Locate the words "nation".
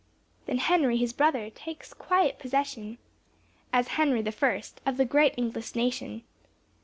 5.75-6.23